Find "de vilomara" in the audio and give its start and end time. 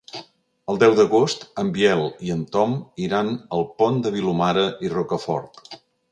4.07-4.63